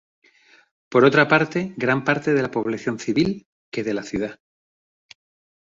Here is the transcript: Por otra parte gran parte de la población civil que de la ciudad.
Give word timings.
Por 0.89 1.05
otra 1.05 1.27
parte 1.27 1.75
gran 1.77 2.03
parte 2.03 2.33
de 2.33 2.41
la 2.41 2.49
población 2.49 2.97
civil 2.97 3.45
que 3.69 3.83
de 3.83 3.93
la 3.93 4.01
ciudad. 4.01 4.39